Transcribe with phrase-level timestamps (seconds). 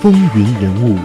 [0.00, 0.96] 风云人物。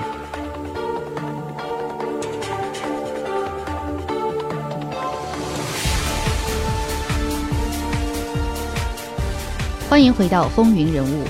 [9.89, 11.25] 欢迎回到风云人物。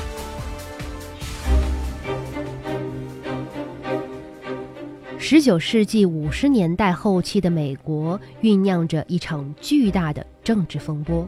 [5.17, 11.27] 十九世纪五十年代后期的美国酝酿着一场巨大的政治风波，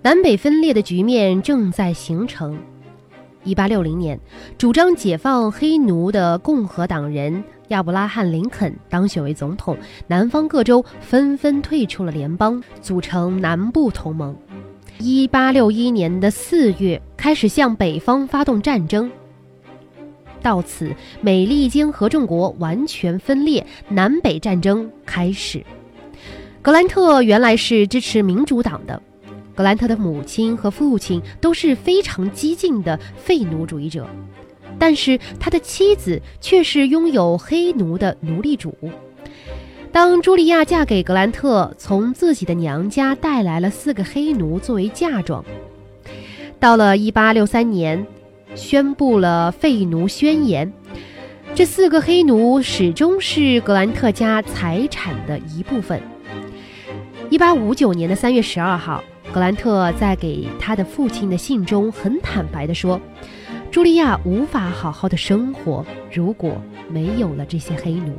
[0.00, 2.56] 南北分裂的局面正在形成。
[3.42, 4.20] 一八六零年，
[4.58, 9.76] 主张解放黑奴的共和党人亚伯拉罕·林肯当选为总统，
[10.06, 14.36] 南方各州纷纷退出了联邦，组成南部同盟。
[14.98, 19.10] 一八六一年的四月，开始向北方发动战争。
[20.42, 25.64] 到此，美利坚合众国完全分裂，南北战争开始。
[26.60, 29.02] 格兰特原来是支持民主党的，
[29.54, 34.06] 格兰特的母亲和父亲都是非常激进的废奴主义者，
[34.78, 38.74] 但是他的妻子却是拥有黑奴的奴隶主。
[39.92, 45.44] 当茱莉亚嫁给格兰特，从自己的娘家带来了四个黑奴作为嫁妆。
[46.60, 48.06] 到了1863年，
[48.54, 50.72] 宣布了废奴宣言，
[51.56, 56.00] 这四个黑奴始终是格兰特家财产的一部分。
[57.30, 63.00] 1859年的3月12号，格兰特在给他的父亲的信中很坦白地说
[63.70, 68.12] ：“茱莉亚无法好好的生活，如果没有了这些黑奴。”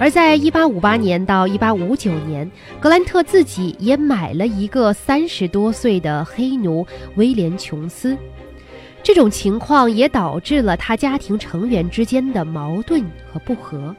[0.00, 6.86] 而在1858年到1859年，格兰特自己也买了一个三十多岁的黑奴
[7.16, 8.16] 威廉·琼斯。
[9.02, 13.94] 这种情况也导致了他家庭成员之间的矛盾和不和。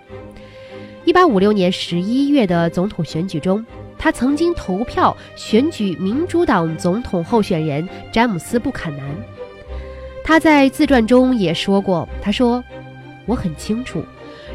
[1.06, 3.64] 1856年11月的总统选举中，
[4.04, 9.06] 他曾经投票选举民主党总统候选人詹姆斯·布坎南。
[10.26, 12.62] 他在自传中也说过：“他说，
[13.26, 14.04] 我很清楚。”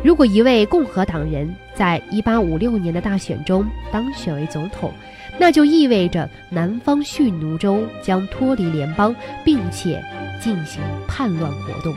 [0.05, 4.93] 如果一位共和党人在1856年的大选中当选为总统，
[5.39, 9.17] 那就意味着南方蓄奴州将脱离联邦，
[9.47, 10.05] 并且
[10.43, 11.95] 进行叛乱活动。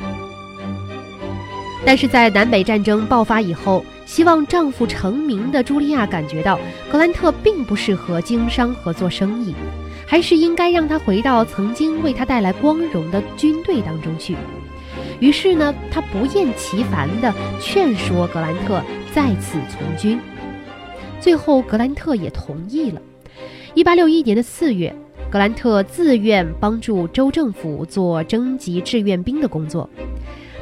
[1.86, 6.60] 但是在南北战争爆发以后，希望丈夫成名的茱莉亚感觉到
[6.92, 9.56] 格兰特并不适合经商和做生意，
[10.06, 14.36] 还是应该让他回到曾经为他带来光荣的军队当中去。
[15.20, 18.82] 于是呢，他不厌其烦地劝说格兰特
[19.14, 20.20] 再次从军，
[21.20, 23.02] 最后格兰特也同意了。
[23.74, 24.94] 一八六一年的四月，
[25.30, 29.90] 格兰特自愿帮助州政府做征集志愿兵的工作。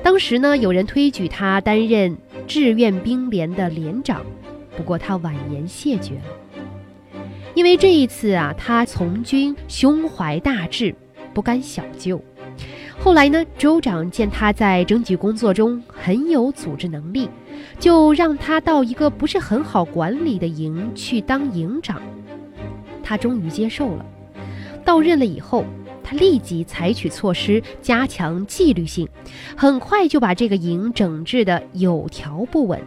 [0.02, 2.18] 当时呢，有人推举他担任
[2.48, 4.26] 志愿兵连的连长，
[4.76, 7.20] 不过他婉言谢绝了，
[7.54, 10.96] 因为这一次啊，他从军胸怀大志，
[11.34, 12.22] 不甘小就。
[12.98, 17.30] 后来呢，州长见他在征集工作中很有组织能力，
[17.80, 22.02] 就让他到一个不是很好管理的营去当营长。
[23.04, 24.06] 他终于接受了。
[24.84, 25.64] 到任了以后，
[26.10, 29.08] 他立即采取措施加强纪律性，
[29.56, 32.82] 很快就把这个营整治的有条不紊。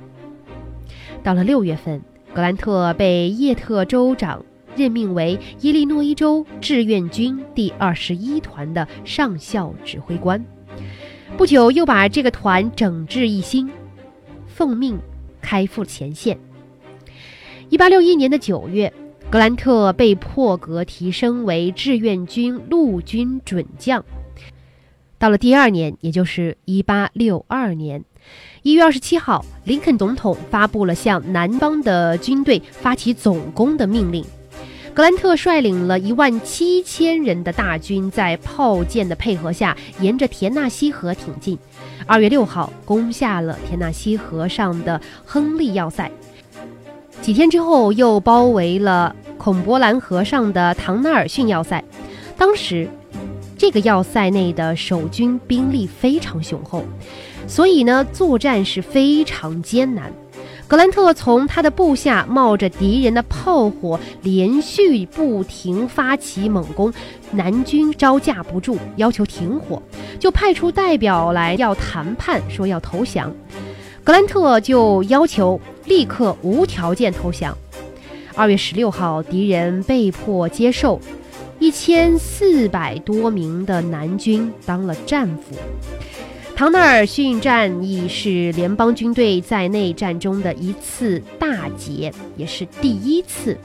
[1.22, 2.02] 到了六月份，
[2.34, 4.44] 格兰特被叶特州长。
[4.74, 10.42] 任命为伊利诺伊州志愿军第二十一团的上校指挥官，
[11.36, 13.70] 不久又把这个团整治一新，
[14.46, 14.98] 奉命
[15.42, 16.38] 开赴前线。
[17.68, 18.90] 一八六一年的九月，
[19.32, 24.04] 格兰特被破格提升为志愿军陆军准将。
[25.18, 28.04] 到了第二年，也就是一八六二年
[28.62, 34.22] 一月二十七号，林肯总统发布了向南方的军队发起总攻的命令。
[34.92, 41.58] 格兰特率领了一万七千人的大军，在炮舰的配合下，沿着田纳西河挺进。
[42.04, 46.12] 二月六号，攻下了田纳西河上的亨利要塞。
[47.22, 51.82] 几天之后，又包围了孔伯兰河上的唐纳尔逊要塞。
[52.36, 52.88] 当时，
[53.58, 56.84] 这个要塞内的守军兵力非常雄厚，
[57.48, 60.12] 所以呢，作战是非常艰难。
[60.68, 66.94] 格兰特从他的部下冒着敌人的炮火，连续不停发起猛攻，
[67.32, 69.82] 南军招架不住，要求停火，
[70.20, 73.34] 就派出代表来要谈判，说要投降。
[74.04, 77.56] 格兰特就要求立刻无条件投降。
[78.34, 80.98] 二月十六号，敌人被迫接受，
[81.58, 85.54] 一千四百多名的南军当了战俘。
[86.56, 93.56] 唐纳尔逊战役是联邦军队在内战中的一次大捷，也是第一次。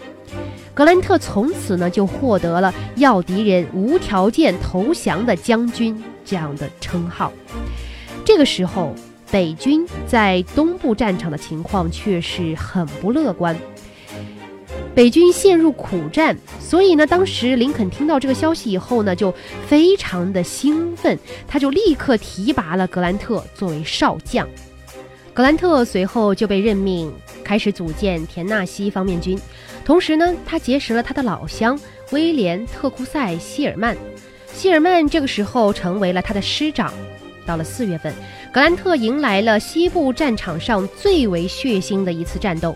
[0.74, 7.32] 格兰特从此呢就获得了要敌人无条件投降的将军这样的称号。
[8.26, 8.94] 这个时候，
[9.32, 13.56] 北军在东部战场的情况却是很不乐观。
[14.98, 19.32] 北军陷入苦战，所以呢，当时林肯听到这个消息以后呢，就
[19.68, 21.16] 非常的兴奋，
[21.48, 24.50] 他就立刻提拔了格兰特作为少将。
[25.36, 27.14] 格兰特随后就被任命
[27.44, 29.40] 开始组建田纳西方面军，
[29.86, 31.80] 同时呢，他结识了他的老乡
[32.10, 33.96] 威廉·特库塞·希尔曼。
[34.52, 36.92] 希尔曼这个时候成为了他的师长。
[37.46, 38.12] 到了四月份，
[38.52, 42.76] 格兰特迎来了西部战场上最为血腥的一次战斗。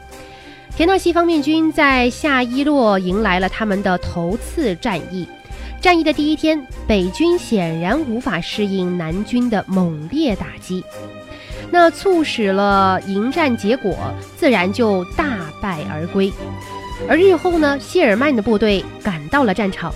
[0.76, 5.28] 田纳西方面军在夏伊洛迎来了他们的头次战役。
[5.82, 10.84] 战役的第一天，北军显然无法适应南军的猛烈打击，
[11.70, 13.96] 那促使了迎战结果
[14.38, 16.32] 自然就大败而归。
[17.08, 19.94] 而日后呢，谢尔曼的部队赶到了战场。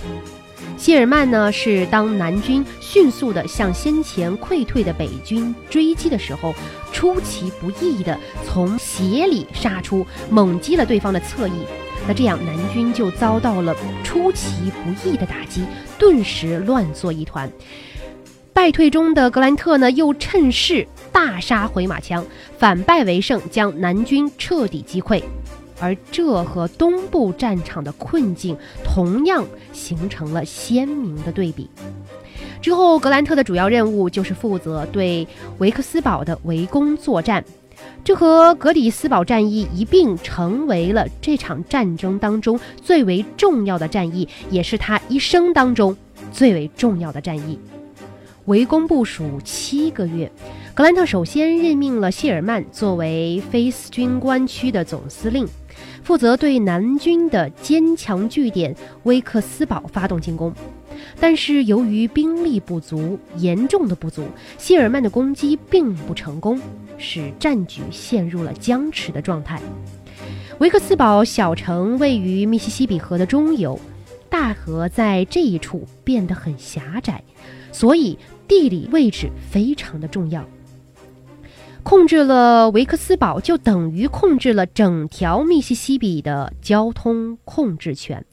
[0.76, 6.54] 希尔曼呢，是当南军迅速地向先前溃退的北军追击的时候，
[6.92, 11.52] 出其不意地从斜里杀出，猛击了对方的侧翼。
[12.06, 13.74] 那这样，南军就遭到了
[14.04, 15.64] 出其不意的打击，
[15.98, 17.50] 顿时乱作一团。
[18.52, 22.24] 败退中的格兰特呢，又趁势大杀回马枪，
[22.58, 25.22] 反败为胜，将南军彻底击溃。
[25.80, 31.68] 而这和东部战场的困境同样形成了鲜明的对比。
[32.60, 35.26] 之后，格兰特的主要任务就是负责对
[35.58, 37.44] 维克斯堡的围攻作战，
[38.02, 45.96] 这和格里斯堡战役一并成为了这场战争当中最为重要的战役，也是他一生当中
[46.32, 47.58] 最为重要的战役。
[48.46, 50.30] 围攻部署七个月，
[50.76, 55.48] 格兰特首先任命了谢尔曼作为菲斯军官区的总司令。
[56.02, 60.52] 负责对南军的坚强据点威克斯堡发动进攻，
[61.18, 64.26] 但是由于兵力不足，严重的不足，
[64.58, 66.60] 谢尔曼的攻击并不成功，
[66.98, 69.58] 使战局陷入了僵持的状态。
[70.58, 73.80] 维克斯堡小城位于密西西比河的中游，
[74.28, 77.24] 大河在这一处变得很狭窄，
[77.72, 80.44] 所以地理位置非常的重要。
[81.86, 88.24] 控制了维克斯堡，就等于控制了整条密西西比的交通控制权。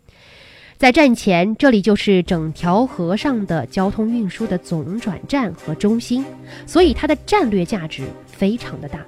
[0.75, 6.25] 在战前，这里就是整条河上的交通运输的总转站和中心，
[6.65, 9.05] 所以它的战略价值非常的大。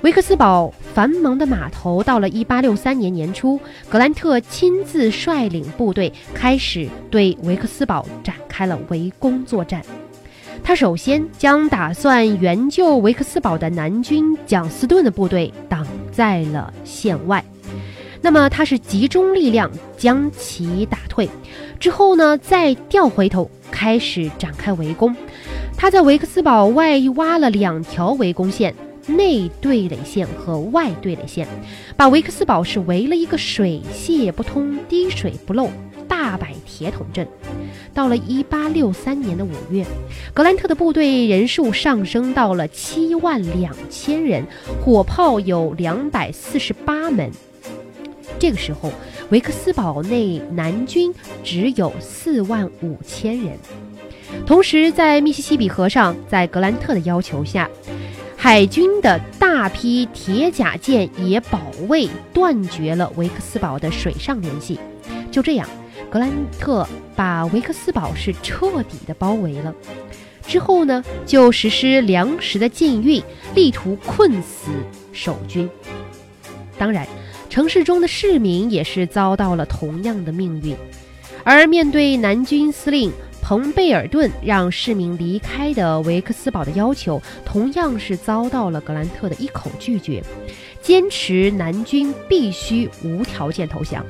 [0.00, 9.80] 维克斯堡繁忙的码头，到了1863年年初，格兰特亲自率领部队开始对维克斯堡展开了围攻作战。
[10.62, 17.42] 他首先将打算援救维克斯堡的南军蒋斯顿的部队挡在了线外，
[18.20, 21.28] 那么他是集中力量将其打退，
[21.80, 25.16] 之后呢再调回头开始展开围攻。
[25.76, 28.74] 他在维克斯堡外挖了两条围攻线，
[29.06, 31.48] 内对垒线和外对垒线，
[31.96, 35.70] 把维克斯堡是围了一个水泄不通、滴水不漏。
[36.08, 37.28] 大摆铁桶阵，
[37.92, 39.84] 到了一八六三年的五月，
[40.32, 44.44] 格兰特的部队人数上升到了七万两千人，
[44.82, 47.30] 火炮有两百四十八门。
[48.38, 48.90] 这个时候，
[49.30, 51.14] 维克斯堡内南军
[51.44, 53.58] 只有四万五千人。
[54.46, 57.68] 同时，在密西西比河上，在格兰特的要求下，
[58.36, 64.78] 海军的大批铁甲舰也保卫断绝了维克斯堡的水上联系。
[65.30, 65.68] 就这样。
[66.10, 69.74] 格兰特把维克斯堡是彻底的包围了，
[70.46, 73.22] 之后呢，就实施粮食的禁运，
[73.54, 74.70] 力图困死
[75.12, 75.68] 守军。
[76.78, 77.06] 当然，
[77.50, 80.74] 城市中的市民也是遭到了同样的命运。
[81.44, 83.12] 而面对南军司令
[83.42, 90.22] 彭贝尔顿让市民离开的维克斯堡的要求，同样是遭到了格兰特的一口拒绝，
[90.80, 94.04] 坚持南军必须无条件投降。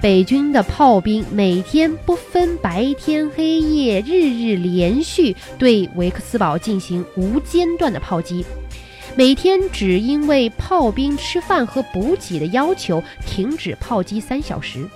[0.00, 8.44] 北军的炮兵每天不分白天黑夜，日日连续对维克斯堡进行无间断的炮击，
[9.16, 14.86] 每天只因为炮兵吃饭和补给的要求停止炮击三小时，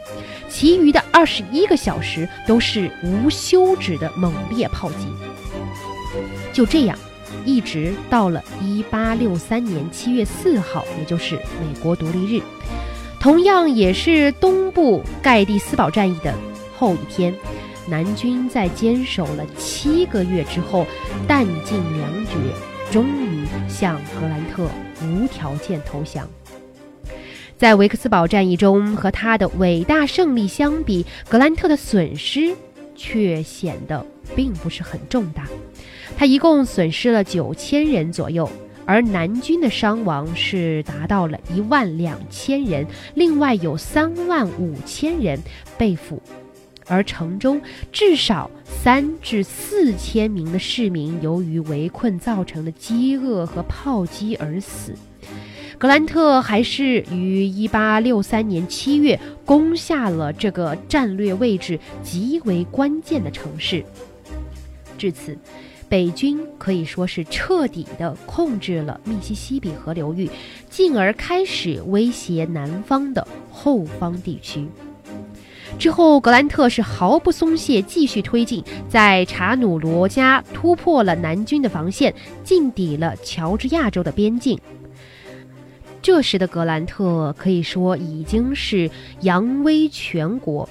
[0.49, 5.07] 其余的二十一个小时都是无休止的猛烈炮击。
[6.53, 6.97] 就这样，
[7.47, 12.43] 一直到了一八六三年七月四号，也就是美国独立日。
[13.21, 16.35] 同样也是东部盖蒂斯堡战役的
[16.75, 17.35] 后一天，
[17.87, 20.87] 南军在坚守了七个月之后，
[21.29, 22.33] 弹尽粮绝，
[22.91, 24.67] 终于向格兰特
[25.05, 26.27] 无条件投降。
[27.59, 32.57] 在维克斯堡战役中，和他的伟大胜利相比，格兰特的损失
[32.97, 35.47] 却显得并不是很重大。
[36.17, 38.49] 他一共损失了九千人左右，
[38.91, 45.39] 而南军的伤亡是达到了一万两千人，另外有三万五千人
[45.79, 46.21] 被俘。
[46.89, 54.93] 而城中至少三至四千名的市民由于围困造成的饥饿和炮击而死。
[55.79, 63.85] 格兰特还是于1863年7月攻下了这个战略位置极为关键的城市。
[64.99, 65.39] 至此，
[65.91, 70.31] 北军可以说是彻底的控制了密西西比河流域，
[70.71, 74.67] 进而开始威胁南方的后方地区。
[75.79, 84.59] 之后，格兰特是毫不松懈，继续推进，在查努罗加突破了南军的防线，进抵了乔治亚州的边境。
[86.03, 88.91] 这时的格兰特可以说已经是
[89.23, 90.69] 扬威全国，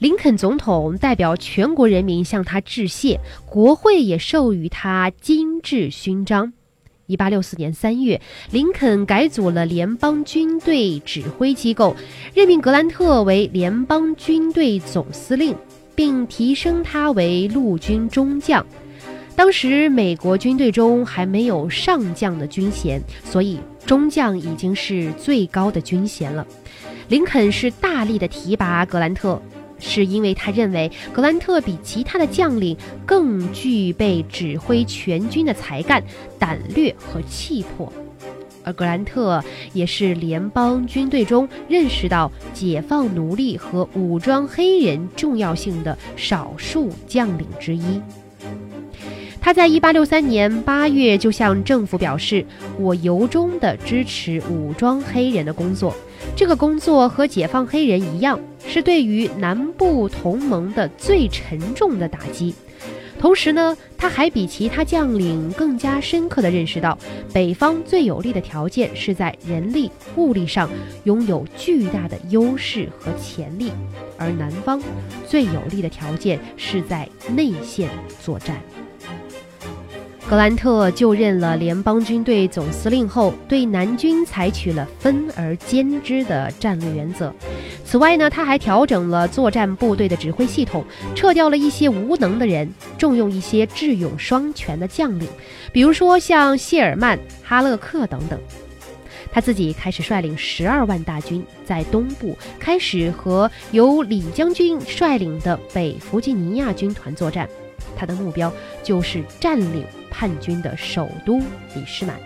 [0.00, 6.54] 林肯总统代表全国人民向他致谢，国会也授予他金质勋章。
[7.04, 8.18] 一八六四年三月，
[8.50, 11.94] 林肯改组了联邦军队指挥机构，
[12.32, 15.54] 任命格兰特为联邦军队总司令，
[15.94, 18.64] 并提升他为陆军中将。
[19.36, 26.46] 当时美国军队中还没有上将的军衔，所以中将已经是最高的军衔了。
[27.08, 29.38] 林肯是大力的提拔格兰特。
[29.80, 36.02] 是因为他认为格兰特比其他的将领更具备指挥全军的才干、
[36.38, 37.92] 胆略和气魄，
[38.62, 48.00] 而格兰特也是联邦军队中认识到解放奴隶和武装黑人重要性的少数将领之一。
[49.40, 52.44] 他在1863年8月就向政府表示
[52.78, 55.96] ：“我由衷地支持武装黑人的工作。
[56.36, 62.54] 这个工作和解放黑人一样，是对于南部同盟的最沉重的打击。
[63.18, 66.96] 同时呢，他还比其他将领更加深刻地认识到，
[67.32, 70.70] 北方最有利的条件是在人力物力上
[71.04, 73.72] 拥有巨大的优势和潜力，
[74.16, 74.80] 而南方
[75.26, 77.88] 最有利的条件是在内线
[78.22, 78.60] 作战。”
[80.30, 87.34] 格兰特就任了联邦军队总司令后，对南军采取了分而兼之的战略原则。
[87.84, 90.84] 此外呢，他还调整了作战部队的指挥系统，
[91.16, 95.26] 撤掉了一些无能的人，重用一些智勇双全的将领，
[95.72, 98.38] 比如说像谢尔曼、哈勒克等等。
[99.32, 107.48] 他自己开始率领十二万大军在东部开始和由李将军率领的北弗吉尼亚军团作战。
[107.96, 108.52] 他的目标
[108.84, 111.38] 就是占领叛军的首都
[111.74, 112.16] 里士满。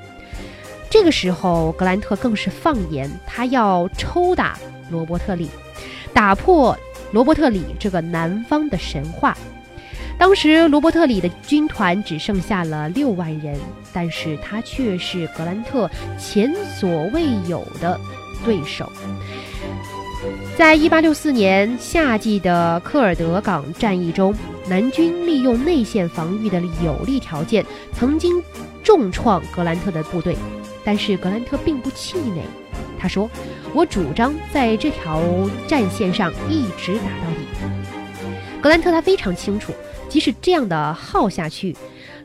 [0.90, 4.56] 这个时候，格兰特更是放言，他要抽打
[4.90, 5.50] 罗伯特里，
[6.12, 6.76] 打破
[7.10, 9.36] 罗伯特里这个南方的神话。
[10.16, 13.58] 当时，罗伯特里的军团只剩下了六万人，
[13.92, 17.98] 但是他却是格兰特前所未有的
[18.44, 18.90] 对手。
[20.56, 24.32] 在一八六四年夏季的科尔德港战役中，
[24.68, 28.42] 南军利用内线防御的有利条件，曾经
[28.82, 30.36] 重创格兰特的部队。
[30.84, 32.42] 但是格兰特并不气馁，
[32.98, 33.30] 他说
[33.74, 35.22] ：“我主张在这条
[35.66, 37.46] 战线上一直打到底。”
[38.60, 39.72] 格兰特他非常清楚，
[40.08, 41.76] 即使这样的耗下去，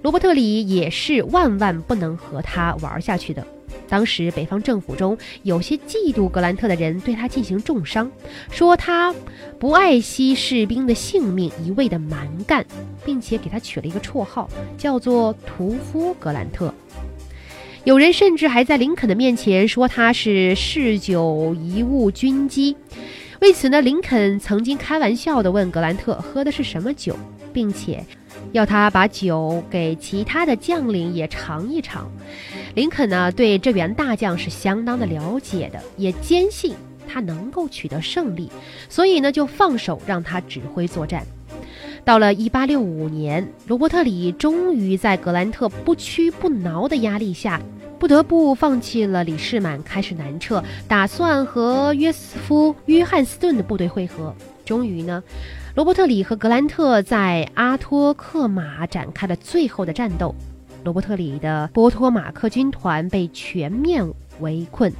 [0.01, 3.45] 罗伯特里也是万万不能和他玩下去的。
[3.89, 8.09] 当时北方政府中有些嫉妒格兰特的人对他进行重伤，
[8.51, 9.13] 说他
[9.59, 12.65] 不爱惜士兵的性命，一味的蛮干，
[13.03, 16.73] 并且给他取了一个绰号，叫做“屠夫格兰特”。
[17.85, 22.75] 有人甚至还在林肯的面前说他是嗜酒贻误军机。
[23.39, 27.17] 为此呢，林肯曾经开玩笑地问格兰特喝的是什么酒，
[27.53, 28.05] 并且
[28.51, 32.11] 要他把酒给其他的将领也尝一尝。
[32.75, 36.75] 林肯呢，对这员大将是相当的了解的，也坚信
[37.07, 38.49] 他能够取得胜利，
[38.87, 41.25] 所以呢，就放手让他指挥作战。
[42.05, 47.59] 到了1865年，罗伯特里终于在格兰特不屈不挠的压力下，
[47.99, 54.33] 不得不放弃了李士满，开始南撤，打算和约瑟夫·约翰斯顿的部队会合。
[54.63, 55.21] 终于呢，
[55.75, 60.33] 罗伯特里和格兰特在阿托克马展开了最后的战斗。
[60.83, 64.07] 罗伯特里的波托马克军团被全面
[64.39, 64.91] 围困，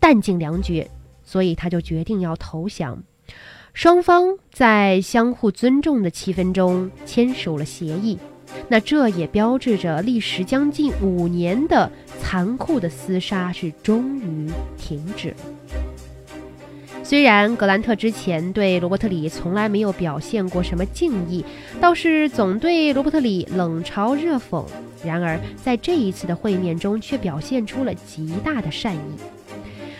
[0.00, 0.90] 弹尽粮绝，
[1.22, 3.02] 所以他就决定要投降。
[3.72, 8.18] 双方在相互尊重的气氛中签署了协议，
[8.68, 15.36] 那这也标志着历时将近五年的残酷的厮杀是终于停止了。
[17.12, 21.44] 虽然格兰特之前对罗伯特里从来没有表现过什么敬意，
[21.78, 24.64] 倒是总对罗伯特里冷嘲热讽，
[25.04, 28.98] 然而在这一次的会面中却表现出了极大的善意。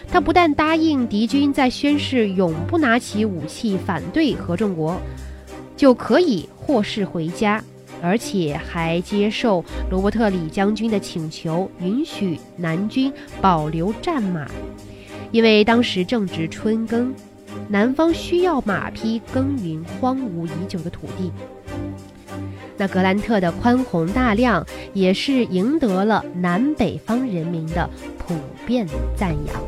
[0.08, 4.98] 他不但答应敌军在宣誓永不拿起武器反对合众国，
[5.76, 7.62] 就可以获释回家。
[8.00, 14.50] 而且还接受罗伯特里将军的请求，允许南军保留战马，
[15.32, 17.12] 因为当时正值春耕，
[17.68, 21.32] 南方需要马匹耕耘荒芜已久的土地。
[22.76, 28.34] 那格兰特的宽宏大量，也是赢得了南北方人民的普
[28.66, 28.86] 遍
[29.16, 29.62] 赞扬。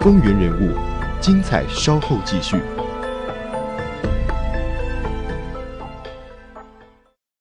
[0.00, 0.74] 风云人物，
[1.20, 2.56] 精彩稍后继续。